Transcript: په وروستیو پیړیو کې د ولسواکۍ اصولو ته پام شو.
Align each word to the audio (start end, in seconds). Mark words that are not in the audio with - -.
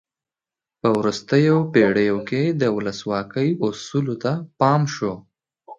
په 0.79 0.87
وروستیو 0.97 1.55
پیړیو 1.73 2.17
کې 2.29 2.41
د 2.61 2.63
ولسواکۍ 2.75 3.49
اصولو 3.67 4.15
ته 4.23 4.31
پام 4.59 4.81
شو. 4.95 5.13